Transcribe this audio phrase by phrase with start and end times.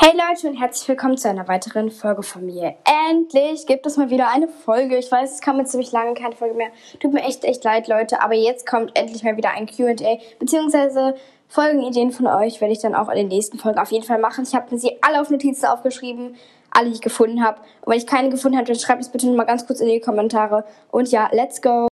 [0.00, 2.76] Hey Leute und herzlich willkommen zu einer weiteren Folge von mir.
[3.10, 4.96] Endlich gibt es mal wieder eine Folge.
[4.96, 6.68] Ich weiß, es kam jetzt ziemlich lange keine Folge mehr.
[7.00, 8.22] Tut mir echt, echt leid, Leute.
[8.22, 11.16] Aber jetzt kommt endlich mal wieder ein Q&A, beziehungsweise
[11.48, 14.44] Folgenideen von euch werde ich dann auch in den nächsten Folgen auf jeden Fall machen.
[14.46, 16.36] Ich habe mir sie alle auf Notizen aufgeschrieben,
[16.70, 17.58] alle, die ich gefunden habe.
[17.80, 19.98] Und wenn ich keine gefunden habe, dann schreibt es bitte mal ganz kurz in die
[19.98, 20.64] Kommentare.
[20.92, 21.88] Und ja, let's go!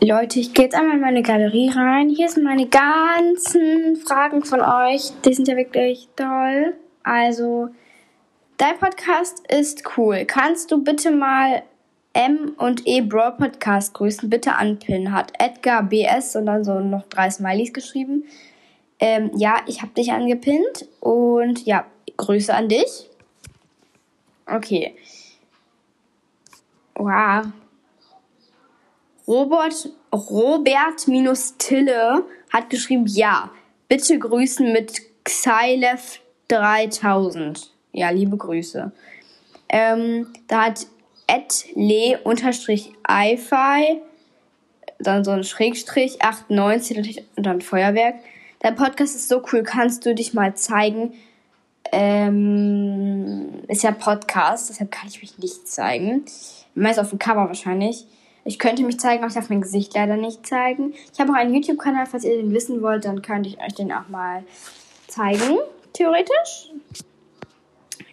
[0.00, 2.08] Leute, ich gehe jetzt einmal in meine Galerie rein.
[2.08, 5.12] Hier sind meine ganzen Fragen von euch.
[5.26, 6.74] Die sind ja wirklich toll.
[7.02, 7.68] Also,
[8.56, 10.24] dein Podcast ist cool.
[10.26, 11.62] Kannst du bitte mal
[12.12, 14.28] M und E Brawl Podcast grüßen?
[14.28, 15.12] Bitte anpinnen.
[15.12, 18.24] Hat Edgar BS und dann so noch drei Smileys geschrieben.
[18.98, 23.08] Ähm, ja, ich habe dich angepinnt und ja, Grüße an dich.
[24.46, 24.94] Okay.
[26.94, 27.46] Wow.
[29.26, 33.50] Robert, Robert minus Tille hat geschrieben, ja,
[33.88, 36.20] bitte grüßen mit Xylev
[36.50, 37.70] 3000.
[37.92, 38.92] Ja, liebe Grüße.
[39.68, 40.86] Ähm, da hat
[41.26, 44.00] etle unterstrich ifi,
[44.98, 48.16] dann so ein Schrägstrich 98 und dann Feuerwerk.
[48.60, 51.14] Dein Podcast ist so cool, kannst du dich mal zeigen?
[51.92, 56.24] Ähm, ist ja Podcast, deshalb kann ich mich nicht zeigen.
[56.74, 58.06] Meist auf dem Cover wahrscheinlich.
[58.44, 60.94] Ich könnte mich zeigen, aber ich darf mein Gesicht leider nicht zeigen.
[61.12, 63.92] Ich habe auch einen YouTube-Kanal, falls ihr den wissen wollt, dann könnte ich euch den
[63.92, 64.44] auch mal
[65.08, 65.58] zeigen,
[65.92, 66.72] theoretisch.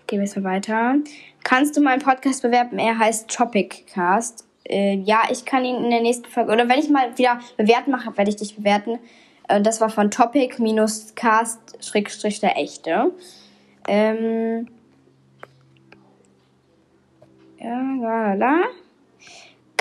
[0.07, 0.95] Gehen wir jetzt mal weiter.
[1.43, 2.79] Kannst du meinen Podcast bewerben?
[2.79, 4.45] Er heißt Topiccast.
[4.63, 7.91] Äh, ja, ich kann ihn in der nächsten Folge, oder wenn ich mal wieder bewerten
[7.91, 8.99] mache, werde ich dich bewerten.
[9.47, 13.11] Äh, das war von Topic-Cast, Schrägstrich der Echte.
[13.87, 14.67] Ähm,
[17.59, 18.63] ja, la, la, la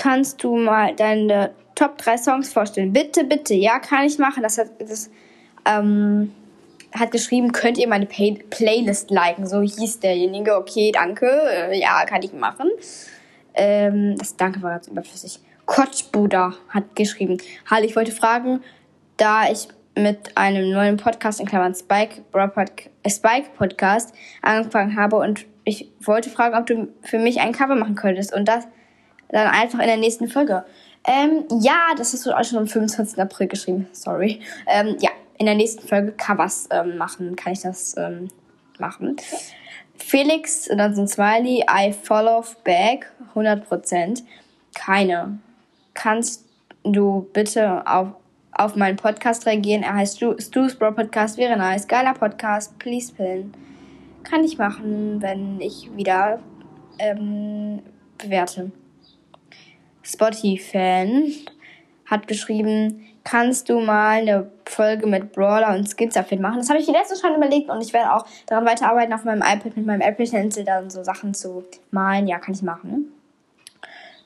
[0.06, 2.92] kannst du mal deine Top 3 Songs vorstellen?
[2.92, 3.55] Bitte, bitte.
[3.55, 4.42] Ja, kann ich machen.
[4.42, 5.11] Das hat, das,
[5.64, 6.33] ähm,
[6.92, 9.47] hat geschrieben, könnt ihr meine Pay Playlist liken?
[9.47, 10.56] So hieß derjenige.
[10.56, 11.27] Okay, danke.
[11.27, 12.70] Äh, ja, kann ich machen.
[13.55, 15.41] Ähm, das Danke war ganz überflüssig.
[15.64, 17.39] Kotschbuda hat geschrieben.
[17.69, 18.63] Hallo, ich wollte fragen,
[19.17, 25.47] da ich mit einem neuen Podcast, in Klammern Spike, äh, Spike Podcast, angefangen habe und
[25.64, 28.33] ich wollte fragen, ob du für mich ein Cover machen könntest.
[28.33, 28.68] Und das
[29.29, 30.64] dann einfach in der nächsten Folge.
[31.05, 33.18] Ähm, ja, das hast du auch schon am 25.
[33.20, 33.89] April geschrieben.
[33.92, 34.41] Sorry.
[34.67, 37.36] Ähm, ja, in der nächsten Folge Covers ähm, machen.
[37.36, 38.29] Kann ich das ähm,
[38.79, 39.17] machen?
[39.97, 44.23] Felix, dann sind Smiley, I follow back, 100%.
[44.74, 45.39] Keine.
[45.95, 46.45] Kannst
[46.85, 48.08] du bitte auf,
[48.52, 49.83] auf meinen Podcast reagieren?
[49.83, 51.89] Er heißt Stu's Bro Podcast, wäre nice.
[51.89, 53.53] Geiler Podcast, please pillen.
[54.23, 56.41] Kann ich machen, wenn ich wieder
[56.98, 57.80] ähm,
[58.18, 58.70] bewerte.
[60.03, 61.33] Spotty-Fan
[62.07, 66.59] hat geschrieben, kannst du mal eine Folge mit Brawler und Skizzer-Fit machen?
[66.59, 69.42] Das habe ich die letzte schon überlegt und ich werde auch daran weiterarbeiten, auf meinem
[69.42, 72.29] iPad mit meinem Apple Pencil dann so Sachen zu malen.
[72.29, 73.13] Ja, kann ich machen.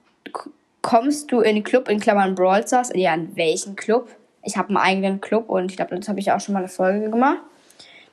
[0.83, 2.91] kommst du in den Club in Klammern Brawl Stars?
[2.93, 4.07] Ja, in welchen Club?
[4.43, 6.67] Ich habe einen eigenen Club und ich glaube, das habe ich auch schon mal eine
[6.67, 7.39] Folge gemacht.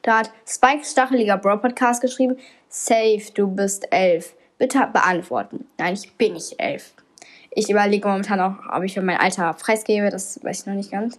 [0.03, 2.39] Da hat Spike Stacheliger Brawl Podcast geschrieben,
[2.69, 4.35] Safe, du bist elf.
[4.57, 5.67] Bitte beantworten.
[5.77, 6.93] Nein, ich bin nicht elf.
[7.51, 10.93] Ich überlege momentan auch, ob ich für mein Alter preisgebe, das weiß ich noch nicht
[10.93, 11.19] ganz.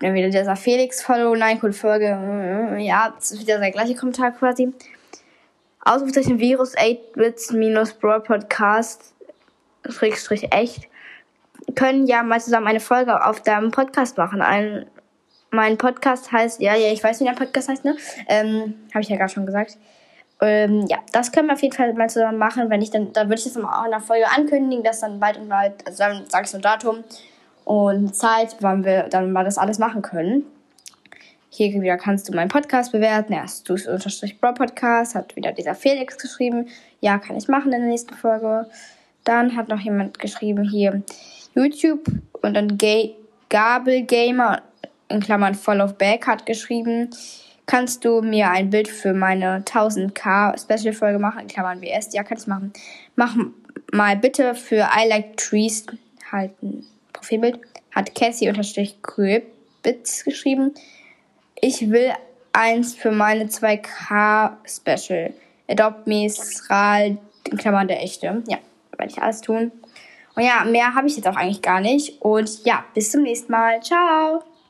[0.00, 2.76] Dann wieder dieser Felix Follow, nein, cool Folge.
[2.78, 4.72] Ja, das ist wieder der gleiche Kommentar quasi.
[5.84, 9.14] Ausrufezeichen Virus 8-Bits minus Brawl Podcast
[9.90, 10.88] Schrägstrich echt,
[11.74, 14.42] können ja mal zusammen eine Folge auf deinem Podcast machen.
[14.42, 14.86] Ein,
[15.50, 17.96] mein Podcast heißt, ja, ja, ich weiß, wie dein Podcast heißt, ne?
[18.28, 19.76] Ähm, habe ich ja gerade schon gesagt.
[20.40, 22.70] Ähm, ja, das können wir auf jeden Fall mal zusammen machen.
[22.70, 25.36] Wenn ich dann, dann würde ich das auch in der Folge ankündigen, dass dann bald
[25.36, 27.02] und bald, also dann sage ich so ein Datum
[27.64, 30.44] und Zeit, wann wir dann mal das alles machen können.
[31.50, 33.32] Hier wieder kannst du meinen Podcast bewerten.
[33.32, 36.68] Erst du unterstrich Bro Podcast, hat wieder dieser Felix geschrieben.
[37.00, 38.66] Ja, kann ich machen in der nächsten Folge.
[39.28, 41.02] Dann hat noch jemand geschrieben hier
[41.54, 42.06] YouTube
[42.40, 43.14] und dann Gay
[43.50, 44.62] Gabel Gamer
[45.10, 47.10] in Klammern Fall of Back hat geschrieben.
[47.66, 51.42] Kannst du mir ein Bild für meine 1000k Special Folge machen?
[51.42, 52.14] In Klammern WS.
[52.14, 52.72] Ja, kann ich machen.
[53.16, 53.36] Mach
[53.92, 55.84] mal bitte für I Like Trees
[56.32, 57.60] halt ein Profilbild.
[57.94, 58.96] Hat Cassie unterstrich
[59.82, 60.72] Bits geschrieben.
[61.60, 62.12] Ich will
[62.54, 65.34] eins für meine 2k Special.
[65.68, 67.18] Adopt me, Sral,
[67.50, 68.42] in Klammern der echte.
[68.48, 68.56] Ja,
[68.98, 69.72] werde ich alles tun.
[70.34, 72.20] Und ja, mehr habe ich jetzt auch eigentlich gar nicht.
[72.22, 73.80] Und ja, bis zum nächsten Mal.
[73.82, 74.47] Ciao.